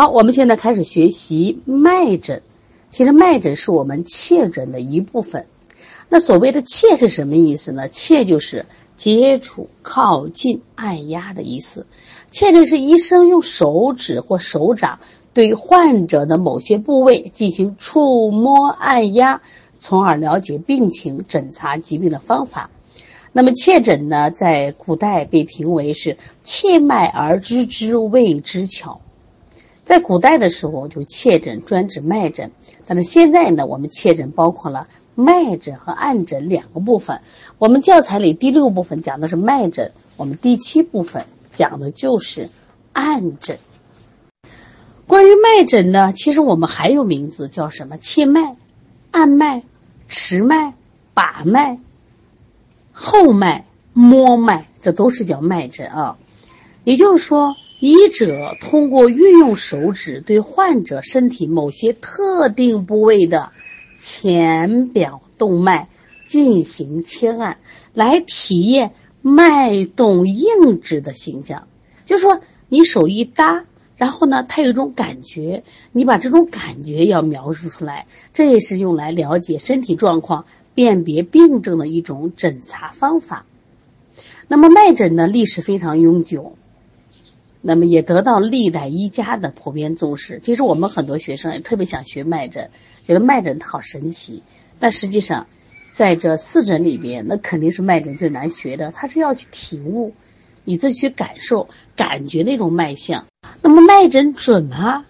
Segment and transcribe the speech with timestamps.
[0.00, 2.42] 好，我们现在开始学习脉诊。
[2.88, 5.46] 其实脉诊是我们切诊的一部分。
[6.08, 7.88] 那所谓的切是什么意思呢？
[7.88, 8.66] 切就是
[8.96, 11.84] 接触、靠近、按压的意思。
[12.30, 15.00] 切诊是医生用手指或手掌
[15.34, 19.42] 对患者的某些部位进行触摸、按压，
[19.80, 22.70] 从而了解病情、诊查疾病的方法。
[23.32, 29.00] 那么切诊呢，在古代被评为是切脉而知之谓之巧。
[29.88, 32.50] 在古代的时候，就切诊专指脉诊，
[32.84, 34.86] 但是现在呢，我们切诊包括了。
[35.14, 37.22] 脉诊和按诊两个部分，
[37.58, 42.50] 我们教材里第六部分讲的是脉诊，我们第七部分讲的就是
[42.92, 43.58] 按诊。
[45.08, 47.96] 关于脉诊呢，其实我们还有名字叫什么？
[47.96, 48.54] 切脉、
[49.10, 49.64] 按脉、
[50.06, 50.74] 持脉、
[51.14, 51.80] 把脉、
[52.92, 56.18] 后脉、摸脉，这都是叫脉诊啊。
[56.84, 63.50] 也就是说，医者通过运用手指对患者身体某些特定部位的。
[64.00, 65.88] 浅表动脉
[66.24, 67.58] 进行切按，
[67.92, 71.66] 来体验脉动硬直的形象。
[72.04, 73.64] 就说你手一搭，
[73.96, 80.44] 然后呢，它有一种感觉，你把这种感觉要描述出来，这也是用来了解身体状况、
[80.76, 83.46] 辨别病症的一种诊查方法。
[84.46, 86.52] 那么脉诊呢，历史非常悠久。
[87.60, 90.40] 那么也得到历代医家的普遍重视。
[90.42, 92.70] 其实我们很多学生也特别想学脉诊，
[93.04, 94.42] 觉得脉诊好神奇。
[94.78, 95.46] 但实际上，
[95.90, 98.92] 在这四诊里边，那肯定是脉诊最难学的。
[98.92, 100.14] 它是要去体悟，
[100.64, 103.26] 你自己去感受、感觉那种脉象。
[103.60, 105.04] 那么脉诊准吗？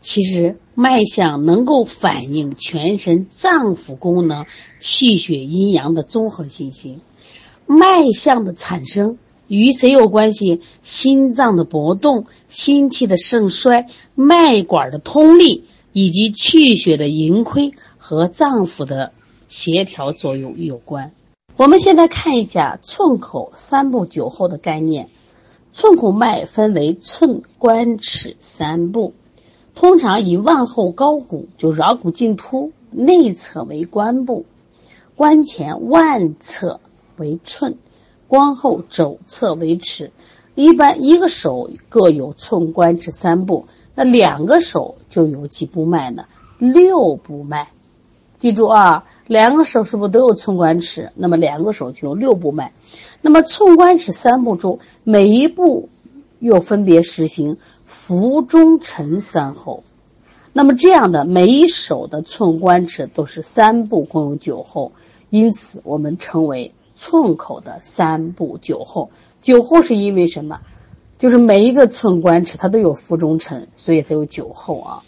[0.00, 4.46] 其实脉象能够反映全身脏腑功能、
[4.78, 7.00] 气血阴阳的综合信息。
[7.66, 9.18] 脉象的产生。
[9.50, 10.60] 与谁有关系？
[10.80, 19.10] 心脏的搏动、心气的盛衰、脉管的通利，以及气血的盈亏和脏腑的
[19.48, 21.10] 协调作用有关。
[21.56, 25.08] 我们现在看一下寸口三部九候的概念。
[25.72, 29.14] 寸口脉分为寸、关、尺三部，
[29.74, 34.46] 通常以腕后高骨就桡骨茎突内侧为关部，
[35.16, 36.78] 关前腕侧
[37.16, 37.76] 为寸。
[38.30, 40.12] 关后肘侧为尺，
[40.54, 46.26] 一般一个手各有寸关尺三部，那两个手就有几部脉呢？
[46.58, 47.70] 六部脉。
[48.38, 51.10] 记住啊，两个手是不是都有寸关尺？
[51.16, 52.72] 那么两个手就有六部脉。
[53.20, 55.88] 那么寸关尺三部中，每一步
[56.38, 59.82] 又分别实行浮中沉三候。
[60.52, 64.92] 那么这样的每一手的寸关尺都是三部，共有九候，
[65.30, 66.72] 因此我们称为。
[67.00, 70.60] 寸口的三部九候，九候是因为什么？
[71.18, 75.02] 就是每一个寸关尺它都有浮中沉，所以它有九候啊。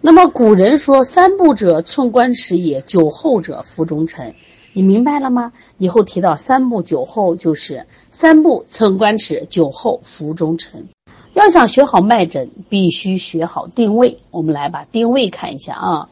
[0.00, 4.34] 那么古人说三部者寸关尺也，九候者浮中沉，
[4.72, 5.52] 你明白了吗？
[5.76, 10.88] 以后提到三部九候就是三部寸关尺，九候浮中沉。
[11.34, 14.16] 要想学好脉诊，必须学好定位。
[14.30, 16.08] 我们来把定位看一下啊，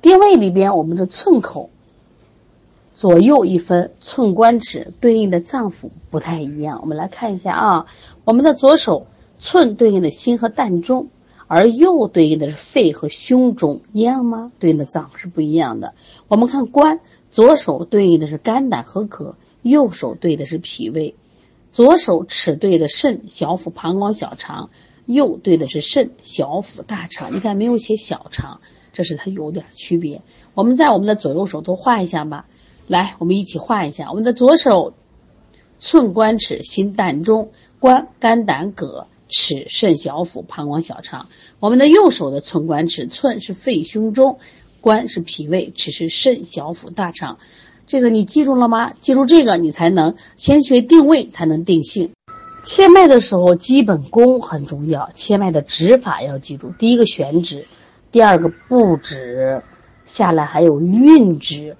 [0.00, 1.68] 定位里边我们的寸口。
[2.96, 7.86] 左右一分寸关尺对应的脏腑不太一样，我们来看一下啊。
[8.24, 9.06] 我们的左手
[9.38, 11.08] 寸对应的心和膻中，
[11.46, 14.50] 而右对应的是肺和胸中，一样吗？
[14.58, 15.92] 对应的脏腑是不一样的。
[16.28, 21.14] 我们看关，左手对应的是肝胆和膈，右手对的是脾胃。
[21.72, 24.70] 左手尺对的肾、小腹、膀胱、小肠，
[25.04, 27.34] 右对的是肾、小腹、大肠。
[27.34, 28.62] 你看没有写小肠，
[28.94, 30.22] 这是它有点区别。
[30.54, 32.46] 我们在我们的左右手都画一下吧。
[32.88, 34.10] 来，我们一起画一下。
[34.10, 34.94] 我们的左手，
[35.80, 41.26] 寸关尺心胆中，关肝胆膈，尺肾小腹膀胱小肠。
[41.58, 44.38] 我们的右手的寸关尺，寸是肺胸中，
[44.80, 47.38] 关是脾胃，尺是肾小腹大肠。
[47.88, 48.92] 这个你记住了吗？
[49.00, 52.12] 记住这个，你才能先学定位，才能定性。
[52.62, 55.10] 切脉的时候，基本功很重要。
[55.14, 57.66] 切脉的指法要记住：第一个选指，
[58.12, 59.60] 第二个布指，
[60.04, 61.76] 下来还有运指。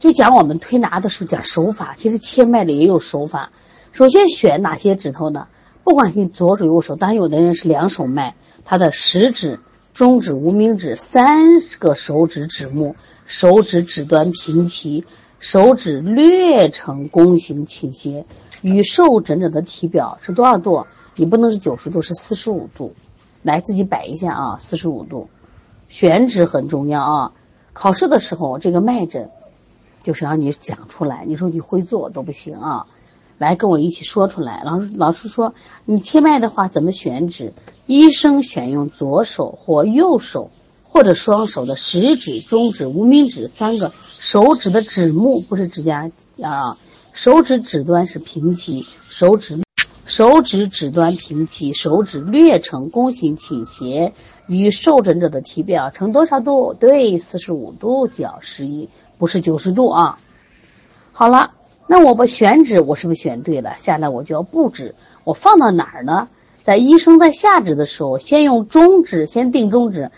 [0.00, 3.50] 就讲我们推拿的时候讲手法，其实切脉的也有手法。
[3.92, 5.46] 首先选哪些指头呢？
[5.84, 9.60] 不管是左手右手，当然有的人是两手脉，他的食指、
[9.92, 15.04] 中指、无名指三个手指指目，手指指端平齐，
[15.38, 18.24] 手指略呈弓形倾斜，
[18.62, 20.86] 与受诊者的体表是多少度？
[21.16, 22.94] 你不能是九十度，是四十五度。
[23.42, 25.28] 来，自己摆一下啊，四十五度。
[25.88, 27.32] 选址很重要啊，
[27.74, 29.30] 考试的时候这个脉诊。
[30.02, 32.86] 就是让你讲出来，你说你会做都不行啊。
[33.38, 34.62] 来跟我一起说出来。
[34.64, 35.54] 老师老师说，
[35.86, 37.54] 你切脉的话怎么选指？
[37.86, 40.50] 医生选用左手或右手
[40.84, 46.10] 或者双手的食指、中指、无名指三个手指的指目，不是指甲
[46.42, 46.76] 啊，
[47.14, 49.62] 手指指端是平齐，手指。
[50.10, 54.12] 手指指端平齐，手指略呈弓形倾斜，
[54.48, 56.74] 与受诊者的体表呈多少度？
[56.74, 60.18] 对，四十五度角十一，不是九十度啊。
[61.12, 61.50] 好了，
[61.86, 63.76] 那我把选指我是不是选对了？
[63.78, 66.28] 下来我就要布指，我放到哪儿呢？
[66.60, 70.10] 在医生在下指的时候，先用中指先定中指，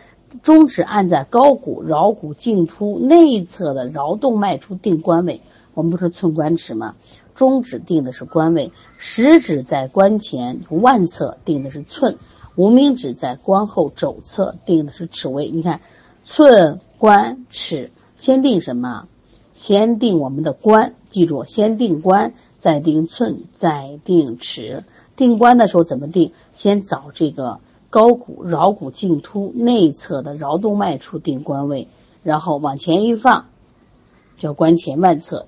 [0.43, 5.43] 中指按在高骨桡骨茎突内侧的桡动脉处定关位。
[5.75, 6.97] 我们不是寸关尺吗？
[7.35, 12.19] 中指定的是关位，食指在关前腕侧定的是寸，
[12.57, 15.49] 无名指在关后肘侧定的是尺位。
[15.49, 15.81] 你看，
[16.25, 19.09] 寸、关、尺，先定什么？
[19.55, 24.85] 先定我们的关，记住，先定关，再定寸，再定尺。
[25.17, 26.33] 定关的时候怎么定？
[26.53, 31.89] 先找这个高骨桡骨茎突内侧的桡动脉处定关位，
[32.23, 33.47] 然后往前一放，
[34.39, 35.47] 叫关前腕侧。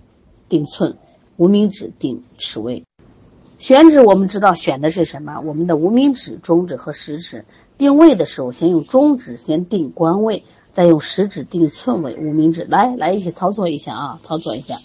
[0.48, 0.96] 定寸，
[1.36, 2.84] 无名指定尺位。
[3.58, 5.40] 选指我们知道选的是什么？
[5.40, 7.44] 我们的无名指、中指和食指。
[7.78, 12.16] 定位的时候，先用中指先定官位，再用食指定寸位。
[12.16, 14.76] 无名指来来一起操作一下啊，操作一下。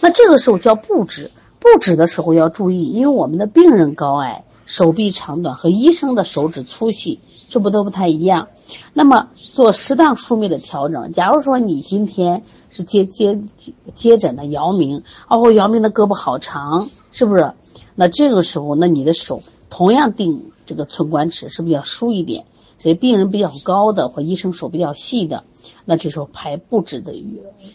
[0.00, 1.30] 那这个时候叫布指。
[1.58, 7.20] 布指的时候要注意，因为我们的病人高矮、手臂长短和医生的手指粗细。
[7.52, 8.48] 这不都不太一样，
[8.94, 11.12] 那么做适当疏密的调整。
[11.12, 17.52] 假如说你今天是接接接接诊的姚明，哦，姚明的胳膊好长，是不是？
[17.94, 22.46] 那这个时候，那你的手同样定这个寸关尺，是不是要疏一点？
[22.78, 25.44] 所以病人比较高的或医生手比较细的，
[25.84, 27.12] 那这时候排布指的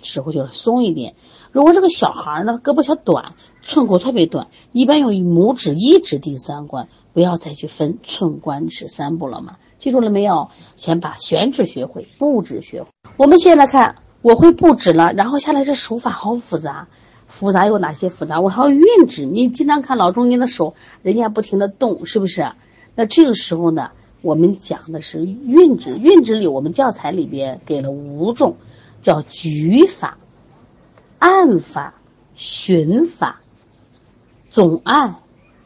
[0.01, 1.13] 时候就是松一点。
[1.51, 9.57] 如果这个小孩呢，胳膊小短，寸骨特别短，一般用拇指一指定三关，不要再去分寸关尺三步了嘛。
[9.79, 10.49] 记住了没有？
[10.75, 12.89] 先把选指学会，布指学会。
[13.15, 16.87] 我们先来看，我会布指了，然后下来这手法好复杂，
[17.27, 18.39] 复杂有哪些复杂？
[18.41, 19.25] 我还要运指。
[19.25, 22.51] 你经常看老中医的手，人家不停的动，是不是？
[22.95, 23.91] 那这个时候呢，
[24.21, 25.95] 我们讲的是运指。
[25.97, 28.55] 运指里，我们教材里边给了五种，
[29.01, 30.17] 叫举法、
[31.19, 31.93] 按法、
[32.33, 33.39] 循法、
[34.49, 35.15] 总按、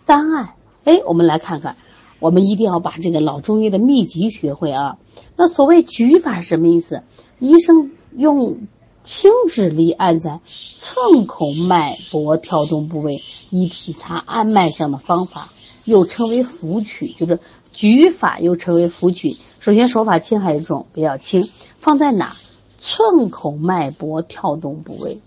[0.05, 0.49] 单按。
[0.83, 1.75] 哎，我们来看看。
[2.21, 4.99] 我们一定要把这个老中医的秘籍学会啊！
[5.35, 7.01] 那所谓举法是什么意思？
[7.39, 8.59] 医生用
[9.03, 13.19] 轻指力按在寸口脉搏跳动部位，
[13.49, 15.49] 以体察按脉象的方法，
[15.83, 17.39] 又称为扶取，就是
[17.73, 19.35] 举法又称为扶取。
[19.59, 20.85] 首先手法轻还是重？
[20.93, 22.35] 比较轻，放在哪？
[22.77, 25.19] 寸口脉搏跳动部位，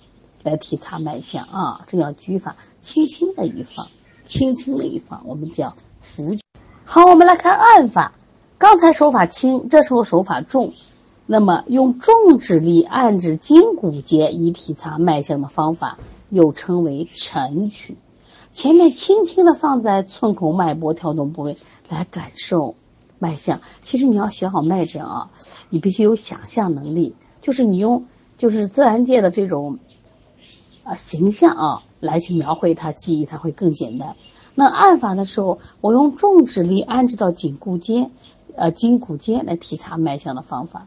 [0.44, 1.81] 来体察脉象啊！
[1.88, 3.87] 这叫举法，轻轻的一放，
[4.25, 6.37] 轻轻的一放，我们叫扶。
[6.94, 8.12] 好，我们来看按法。
[8.56, 10.75] 刚才手法轻，这时候手法重。
[11.26, 15.99] 那么用重指力按指筋骨节以体察脉象的方法，
[16.29, 17.96] 又称为沉取。
[18.52, 21.56] 前面轻轻的放在寸口脉搏跳动部位
[21.88, 22.76] 来感受
[23.19, 23.61] 脉象。
[23.82, 25.31] 其实你要学好脉诊啊，
[25.70, 28.05] 你必须有想象能力，就是你用
[28.37, 29.81] 就是自然界的这种
[30.85, 34.14] 啊形象啊来去描绘它，记忆它会更简单。
[34.54, 38.10] 那按法的时候，我用重指力安置到颈骨间，
[38.54, 40.86] 呃，筋骨间来体察脉象的方法。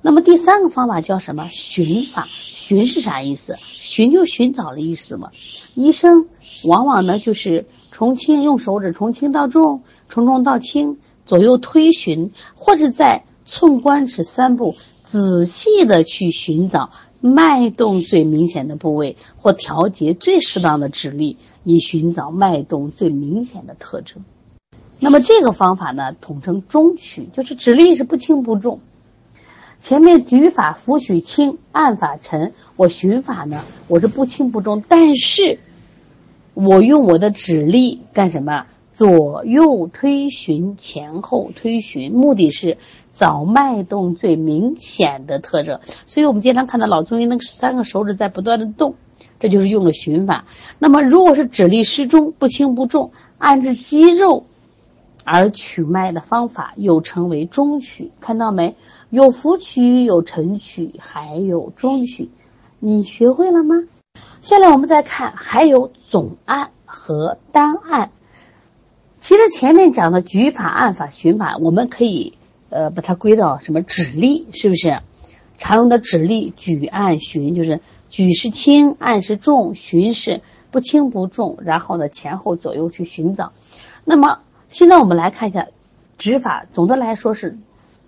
[0.00, 1.48] 那么第三个方法叫什么？
[1.52, 2.26] 寻法。
[2.28, 3.56] 寻是啥意思？
[3.60, 5.30] 寻就寻找的意思嘛。
[5.74, 6.26] 医生
[6.64, 21.36] 往往呢就是从轻用手指从轻到重，从重到轻，左右推寻，或者在寸关尺三步仔细的去寻找脉动最明显的部位，或调节最适当的指力。
[21.64, 24.24] 以寻找脉动最明显的特征，
[25.00, 28.80] 那么这个方法呢，统称中取，就是指力是不轻不重。
[29.80, 35.60] 前面举法扶取轻，按法沉，我寻法呢，我是不轻不重，但是
[36.54, 38.66] 我用我的指力干什么？
[38.92, 42.78] 左右推寻，前后推寻，目的是
[43.12, 45.78] 找脉动最明显的特征。
[46.06, 48.96] 所以我们经常看到老中医那三个手指在不断的动。
[49.38, 50.44] 这就是用了循法。
[50.78, 54.46] 那么，如果是指力适中、不轻不重，按着肌肉
[55.24, 58.10] 而取脉的方法，又称为中取。
[58.20, 58.74] 看到没？
[59.10, 62.30] 有浮取，有沉取，还有中取。
[62.80, 63.74] 你学会了吗？
[64.40, 68.10] 下来我们再看，还有总按和单按。
[69.18, 72.36] 其实前面讲的举法、按法、循法，我们可以
[72.70, 74.46] 呃把它归到什么指力？
[74.52, 75.00] 是不是？
[75.58, 77.80] 常用的指力，举、按、循，就是。
[78.08, 83.52] 举是轻，按是重，循是不轻不重，然后呢前后左右去寻找。
[84.04, 85.66] 那么现在我们来看一下
[86.16, 87.58] 指法，总的来说是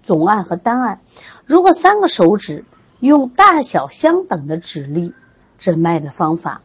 [0.02, 1.00] 总按和单按。
[1.46, 2.64] 如果三个手指
[3.00, 5.12] 用大小相等的指力
[5.58, 6.62] 诊脉的方法，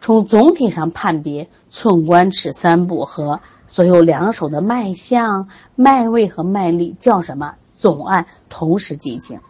[0.00, 7.54] 从总体上判别寸关尺三步和所有两手的脉象、脉位和脉力，叫什么？
[7.76, 9.40] 总按同时进行。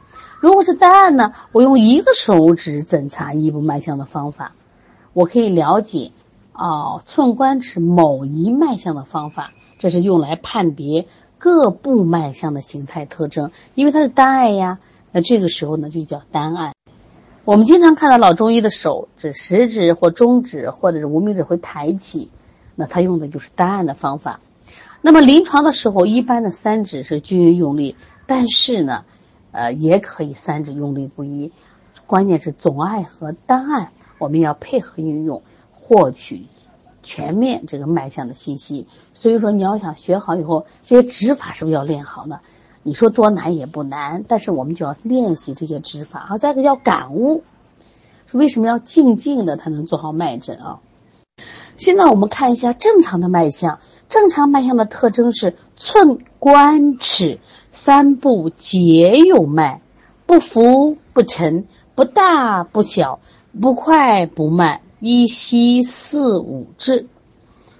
[0.45, 1.33] 如果是单按呢？
[1.53, 4.53] 我用一个手指诊查一部脉象的方法，
[5.15, 6.13] 我可以了解
[6.53, 11.07] 哦寸关尺某一脉象的方法，这是用来判别
[11.39, 14.81] 各部脉象的形态特征，因为它是单按呀。
[15.13, 16.75] 那这个时候呢，就叫单按。
[17.47, 22.29] 我们经常看到老中医的手指、食指或中指或者是无名指会抬起，
[22.75, 24.41] 那他用的就是单按的方法。
[25.01, 27.97] 那么临床的时候，一般的三指是均匀用力，
[28.27, 29.07] 但是呢，
[29.55, 31.53] 呃，也可以三指用力不一。
[32.07, 35.43] 关键是总按和单按，我们要配合运用，
[35.73, 36.47] 获取
[37.03, 38.87] 全面这个脉象的信息。
[39.15, 42.41] 所以说，你要想学好以后，这些指法是不是要练好呢？
[42.83, 46.27] 你说多难也不难，但是我们就要练习这些指法。
[46.27, 47.43] 好，再一个要感悟，
[48.33, 50.81] 为什么要静静的才能做好脉诊啊？
[51.77, 59.81] 现在我们看一下正常的脉象，正常脉象的特征是寸关尺三步皆有脉，
[60.27, 63.21] 不浮不沉，不大不小，
[63.61, 67.07] 不快不慢，一吸四五至，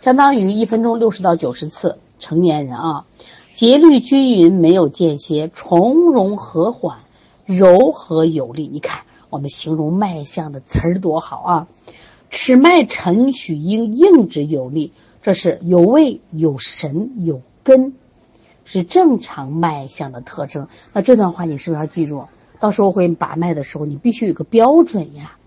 [0.01, 1.99] 相当于一分钟六十到九十次。
[2.19, 3.05] 成年人啊。
[3.55, 6.99] 节律均匀，没有间歇，从容和缓，
[7.45, 8.69] 柔和有力。
[8.73, 11.69] 你看，我们形容脉象的词儿多好啊！
[12.31, 14.93] 尺脉沉许应硬直有力，
[15.25, 17.95] 这是有位有神有根，
[18.65, 20.69] 是正常脉象的特征。
[20.93, 22.29] 那这段话你是不是要记住？
[22.61, 25.39] 到时候会把脉的时候，你必须有个标准呀。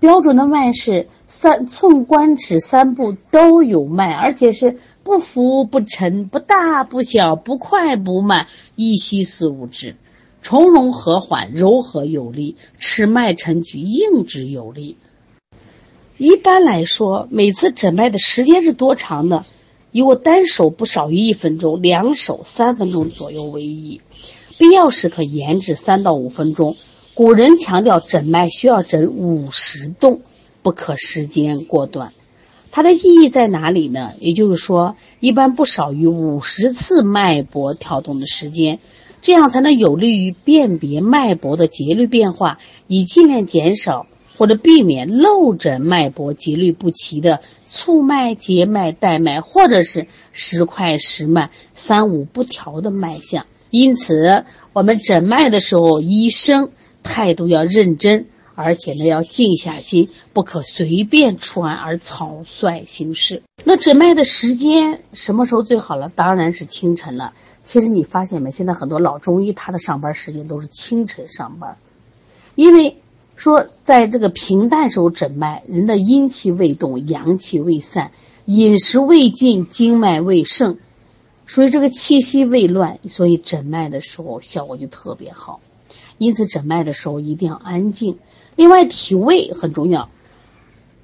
[0.00, 4.78] 标准的脉是三寸关尺三步都有脉，而且是。
[5.04, 9.96] 不浮不沉，不大不小，不快不慢，一吸四五支，
[10.40, 14.96] 从容和缓，柔和有力，尺脉沉举，硬直有力。
[16.16, 19.44] 一般来说，每次诊脉的时间是多长呢？
[19.90, 24.00] 以我单手不少于一分钟，两手三分钟左右为宜，
[24.58, 26.76] 必要时可延至三到五分钟。
[27.14, 30.20] 古人强调诊脉需要诊五十动，
[30.62, 32.12] 不可时间过短。
[32.70, 34.10] 它的意义在哪里呢？
[34.20, 38.80] 也就是说，一般不少于五十次脉搏跳动的时间，
[39.22, 44.06] 这样才能有利于辨别脉搏的节律变化，以尽量减少
[44.36, 53.46] 或者避免漏诊脉搏节律不齐的促脉、结脉、带脉，或者是时快时慢、三五不调的脉象。
[53.70, 56.70] 因此，我们诊脉的时候，医生
[57.02, 58.26] 态度要认真。
[58.56, 63.42] 而且呢，要静下心，不可随便出案而草率行事。
[63.64, 66.08] 那诊脉的时间什么时候最好了？
[66.14, 67.32] 当然是清晨了。
[67.64, 68.52] 其实你发现没？
[68.52, 71.76] 现在很多老中医他的上班时间都是清晨上班，
[72.54, 72.96] 因为
[73.36, 78.12] 说在这个平淡时候诊脉，人的阴气未动，阳气未散，
[78.44, 80.78] 饮食未进，经脉未盛，
[81.46, 85.60] 所以这个气息未乱，所以诊脉的时候效果就特别好。
[86.16, 88.18] 因此诊脉的时候一定要安静。
[88.54, 90.10] 另外，体位很重要。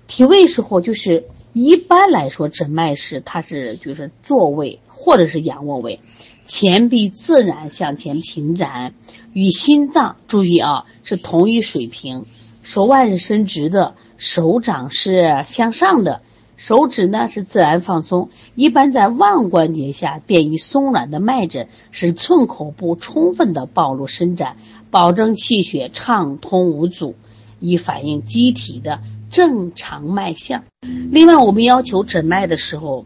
[0.06, 6.00] 体位时候，就是一般来说，诊脉时它是就是坐位或者是仰卧位，
[6.50, 8.92] 前臂自然向前平展，
[9.32, 12.24] 与心脏注意啊是同一水平，
[12.64, 16.22] 手腕是伸直的，手掌是向上的，
[16.56, 18.30] 手指呢是自然放松。
[18.56, 24.56] 一般在腕关节下垫于松软的脉诊，使寸口部充分的暴露伸展，
[24.90, 27.14] 保证气血畅通无阻。
[27.60, 30.64] 以反映机体的正常脉象。
[31.12, 33.04] 另外，我们要求诊脉的时候，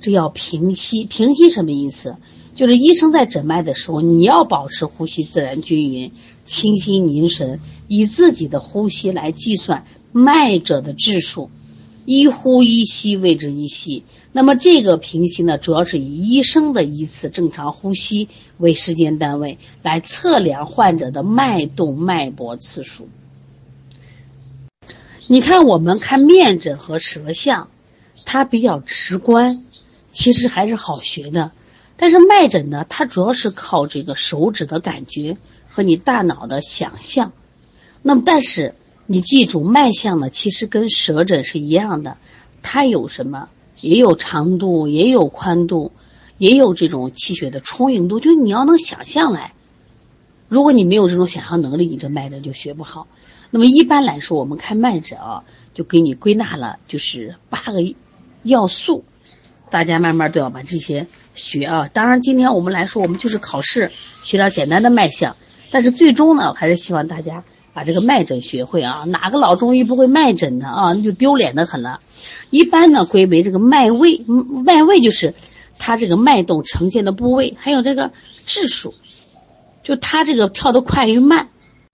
[0.00, 1.04] 这要平息。
[1.04, 2.16] 平息什么意思？
[2.54, 6.12] 就是医生在诊脉的时候，你要保持呼吸自然均匀，
[6.44, 11.50] 清心凝神，以自己的呼吸来计算脉者的质数，
[12.04, 14.04] 一呼一吸谓之一吸。
[14.32, 18.28] 那么这个平息呢，主要是以医生的一次正常呼吸
[18.58, 23.08] 为时间单位，来测量患者的脉动脉搏次数。
[25.28, 27.68] 你看，我们看面诊和舌象，
[28.24, 29.64] 它比较直观，
[30.10, 31.52] 其实还是好学的。
[31.96, 35.36] 但是脉诊呢，它主要是靠这个手指的感觉
[35.68, 37.32] 和你大脑的想象。
[38.02, 38.74] 那么，但是
[39.06, 42.16] 你记住，脉象呢，其实跟舌诊是一样的，
[42.62, 43.48] 它有什么？
[43.80, 45.92] 也有长度，也有宽度，
[46.36, 48.20] 也有这种气血的充盈度。
[48.20, 49.54] 就你要能想象来，
[50.48, 53.06] 如果你没有这种想象能力，你这脉诊就学不好。
[53.50, 55.42] 那么一般来说，我们看脉诊啊，
[55.74, 57.78] 就给你归纳了，就是八个
[58.42, 59.04] 要素。
[59.72, 61.88] 大家慢慢都要把这些学啊。
[61.92, 63.90] 当然，今天我们来说，我们就是考试
[64.22, 65.34] 学点简单的脉象，
[65.70, 69.04] 但是最终呢，还是希望大家把这个脉诊学会啊。
[69.06, 70.92] 哪个老中医不会脉诊的啊？
[70.92, 72.00] 那就丢脸的很了。
[72.50, 74.22] 一般呢，归为这个脉位，
[74.66, 75.32] 脉位就是
[75.78, 78.12] 它这个脉动呈现的部位，还有这个
[78.44, 78.92] 质数，
[79.82, 81.48] 就它这个跳得快与慢，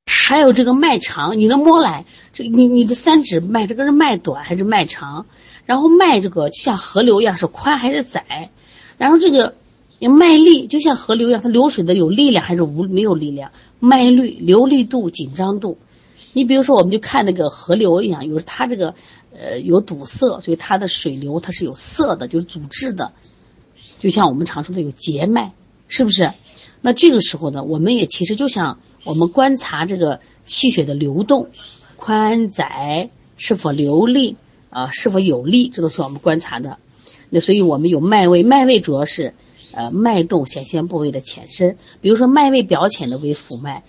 [0.04, 2.04] 还有这个脉长，你能摸来？
[2.32, 5.26] 这你你的三指脉，这个是脉短还是脉长？
[5.68, 8.48] 然后脉这个像河流一样是宽还是窄？
[8.96, 9.54] 然后这个
[10.00, 13.52] 脉力就像河流一样，它流水的有力量还是无没有力量？
[13.78, 15.76] 脉率、流利度、紧张度。
[16.32, 18.94] 你比如说，我们就看那个河流一样，有它这个
[19.38, 23.12] 呃有堵塞，所以它的水流它是有色的，就是阻滞的。
[23.98, 25.52] 就像我们常说的有结脉，
[25.86, 26.32] 是不是？
[26.80, 31.50] 那这个时候呢，我们也其实就像我们观察这个气血的流动，
[31.96, 34.38] 宽窄是否流利。
[34.70, 36.78] 啊，是否有力，这都是我们观察的。
[37.30, 39.34] 那所以我们有脉位，脉位主要是，
[39.72, 41.76] 呃，脉动显现部位的浅深。
[42.00, 43.82] 比如说脉位表浅的为浮脉，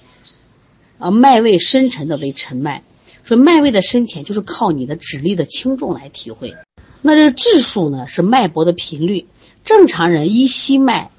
[0.98, 2.83] 啊，脉位深沉的为沉脉。
[3.24, 6.55] 说脉位的深浅就是靠你的指力的轻重来体会。
[7.01, 9.27] 那这个质数呢，是脉搏的频率。
[9.63, 11.12] 正常人一息脉，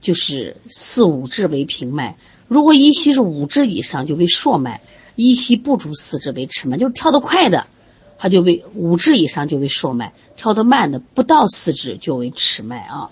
[0.00, 2.16] 就是四五质为平脉。
[2.48, 4.80] 如果一息是五质以上，就为硕脉；
[5.14, 7.66] 一息不足四质为迟脉，就是跳得快的。
[8.22, 13.08] 它就为五指以上就为硕脉，跳得慢的不到四指就为迟脉啊。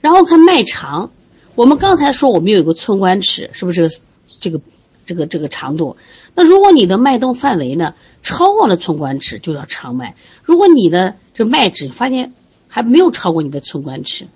[0.00, 1.12] 然后看脉长，
[1.54, 4.00] 我们刚才说我们有一个寸关尺，是不是
[4.40, 4.62] 这个
[5.04, 5.98] 这个这个长度？
[6.34, 7.90] 那如果你的脉动范围呢
[8.22, 12.32] 超过了寸关尺，就叫长脉；如果你的这脉指发现
[12.66, 14.26] 还没有超过你的寸关尺，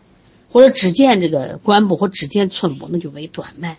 [0.51, 3.79] 或者只见这个关部或只见寸部，那就为短脉。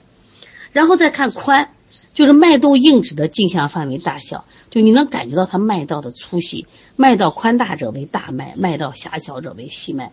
[0.71, 1.69] 然后再看宽，
[2.13, 4.45] 就是脉动硬直的径向范围大小。
[4.69, 10.11] 就你能感觉到它脉道的粗细，脉道宽大者为大脉，脉道狭小者为细脉。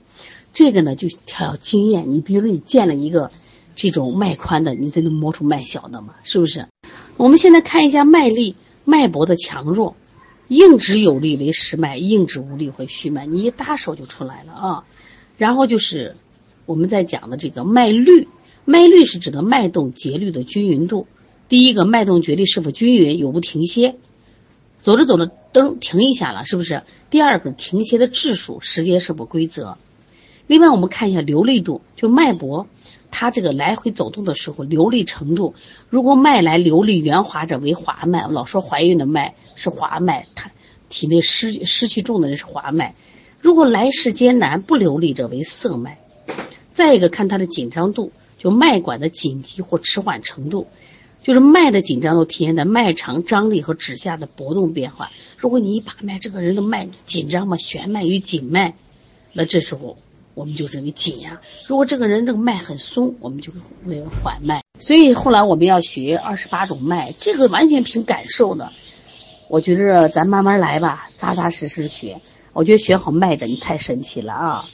[0.52, 2.10] 这个呢，就它要经验。
[2.10, 3.30] 你比如，你见了一个
[3.74, 6.66] 这种脉宽的，你才能摸出脉小的嘛，是不是？
[7.16, 9.96] 我们现在看一下脉力、脉搏的强弱。
[10.48, 13.24] 硬直有力为实脉，硬直无力为虚脉。
[13.24, 14.84] 你一搭手就出来了啊。
[15.38, 16.14] 然后就是
[16.66, 18.28] 我们在讲的这个脉率，
[18.66, 21.06] 脉率是指的脉动节律的均匀度。
[21.52, 23.96] 第一个，脉动节律是否均匀，有无停歇。
[24.78, 26.82] 走着走着，灯停一下了，是不是？
[27.10, 29.76] 第二个停歇的质数时间是否规则？
[30.46, 32.68] 另外，我们看一下流利度，就脉搏，
[33.10, 35.54] 它这个来回走动的时候流利程度。
[35.90, 40.50] 如果脉来流利圆滑者为滑脉，老说怀孕的脉是滑脉，它
[40.88, 42.94] 体内湿湿气重的人是滑脉。
[43.42, 45.98] 如果来势艰难不流利者为涩脉。
[46.72, 50.66] 再一个看它的紧张度，就脉管的紧急或迟缓程度。
[51.22, 55.10] 就是脉的紧张都体现在脉长、张力和指下的波动变化。
[55.36, 58.74] 如果你一把脉，这个人的脉紧张嘛，弦脉与紧脉，
[59.32, 59.96] 那这时候
[60.34, 61.40] 我们就认为紧呀。
[61.66, 64.62] 如果这个人这个脉很松，我们就认为缓脉。
[64.78, 68.72] 所以后来我们要学二十八种脉，这个完全凭感受的。
[69.48, 72.16] 我觉着咱慢慢来吧，扎扎实实学。
[72.52, 74.64] 我觉得学好脉的你太神奇了啊！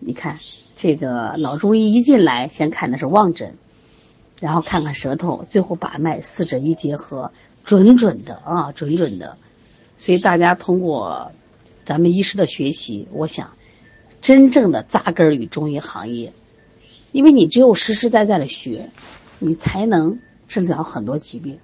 [0.00, 0.38] 你看
[0.76, 3.56] 这个老中医一进来，先看的是望诊。
[4.40, 7.30] 然后看看舌头，最后把脉，四者一结合，
[7.64, 9.36] 准准的啊，准准的。
[9.96, 11.32] 所以大家通过
[11.84, 13.50] 咱们医师的学习，我想
[14.20, 16.32] 真正的扎根于中医行业，
[17.10, 18.88] 因为你只有实实在在的学，
[19.40, 21.58] 你才能治疗很多疾病。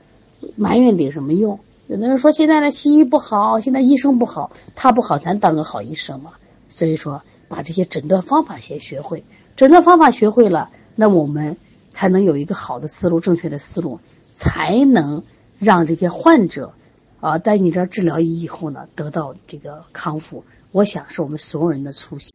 [0.57, 1.59] 埋怨顶什么用？
[1.87, 6.33] 有的人说现在的西医不好，现在医生不好，他不好，咱当个好医生嘛。
[6.67, 9.23] 所以说，把这些诊断方法先学会，
[9.55, 11.57] 诊断方法学会了，那我们。
[11.95, 13.99] 才能有一个好的思路，正确的思路，
[14.35, 15.23] 才能
[15.59, 16.75] 让这些患者，
[17.21, 20.45] 啊，在你这儿治疗以后呢，得到这个康复。
[20.73, 22.34] 我想是我们所有人的初心。